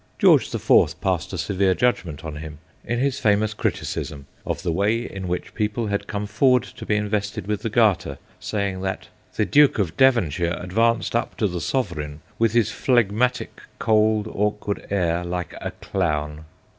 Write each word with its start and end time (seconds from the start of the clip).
George 0.17 0.49
the 0.49 0.57
Fourth 0.57 0.99
passed 0.99 1.31
a 1.31 1.37
severe 1.37 1.75
judgment 1.75 2.25
on 2.25 2.37
him 2.37 2.57
in 2.83 2.97
his 2.97 3.19
famous 3.19 3.53
criticism 3.53 4.25
of 4.47 4.63
the 4.63 4.71
way 4.71 4.97
in 5.01 5.27
which 5.27 5.53
people 5.53 5.85
had 5.85 6.07
come 6.07 6.25
forward 6.25 6.63
to 6.63 6.87
be 6.87 6.95
invested 6.95 7.45
with 7.45 7.61
the 7.61 7.69
Garter, 7.69 8.17
saying 8.39 8.81
that' 8.81 9.09
the 9.37 9.45
Duke 9.45 9.77
of 9.77 9.95
Devon 9.97 10.31
shire 10.31 10.57
advanced 10.59 11.15
up 11.15 11.37
to 11.37 11.47
the 11.47 11.61
Sovereign 11.61 12.21
with 12.39 12.53
his 12.53 12.71
phlegmatic, 12.71 13.61
cold, 13.77 14.27
awkward 14.33 14.87
air, 14.89 15.23
like 15.23 15.53
a 15.61 15.69
clown.' 15.81 16.45